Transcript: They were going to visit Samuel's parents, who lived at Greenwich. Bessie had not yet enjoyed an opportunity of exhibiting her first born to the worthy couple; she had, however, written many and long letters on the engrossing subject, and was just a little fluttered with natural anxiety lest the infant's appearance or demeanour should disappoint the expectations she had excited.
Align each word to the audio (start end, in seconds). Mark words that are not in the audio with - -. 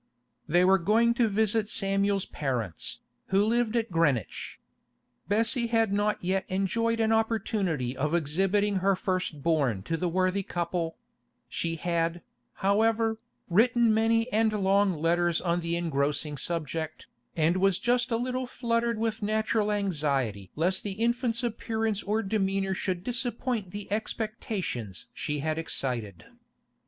They 0.47 0.65
were 0.65 0.79
going 0.79 1.13
to 1.13 1.27
visit 1.27 1.69
Samuel's 1.69 2.25
parents, 2.25 3.01
who 3.27 3.45
lived 3.45 3.75
at 3.75 3.91
Greenwich. 3.91 4.59
Bessie 5.27 5.67
had 5.67 5.93
not 5.93 6.17
yet 6.23 6.43
enjoyed 6.49 6.99
an 6.99 7.11
opportunity 7.11 7.95
of 7.95 8.15
exhibiting 8.15 8.77
her 8.77 8.95
first 8.95 9.43
born 9.43 9.83
to 9.83 9.97
the 9.97 10.09
worthy 10.09 10.41
couple; 10.41 10.97
she 11.47 11.75
had, 11.75 12.23
however, 12.65 13.19
written 13.47 13.93
many 13.93 14.27
and 14.33 14.51
long 14.51 14.97
letters 14.99 15.39
on 15.39 15.61
the 15.61 15.75
engrossing 15.75 16.35
subject, 16.35 17.05
and 17.35 17.57
was 17.57 17.77
just 17.77 18.09
a 18.09 18.17
little 18.17 18.47
fluttered 18.47 18.97
with 18.97 19.21
natural 19.21 19.71
anxiety 19.71 20.49
lest 20.55 20.81
the 20.81 20.93
infant's 20.93 21.43
appearance 21.43 22.01
or 22.01 22.23
demeanour 22.23 22.73
should 22.73 23.03
disappoint 23.03 23.69
the 23.69 23.87
expectations 23.91 25.05
she 25.13 25.41
had 25.45 25.59
excited. 25.59 26.25